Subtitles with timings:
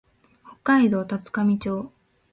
[0.43, 1.93] 北海道滝上町